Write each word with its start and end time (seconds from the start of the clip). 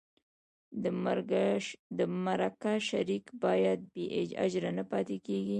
د 1.97 1.99
مرکه 2.29 2.73
شریک 2.89 3.25
باید 3.43 3.79
بې 3.91 4.05
اجره 4.45 4.69
نه 4.77 4.83
پاتې 4.91 5.17
کېږي. 5.25 5.49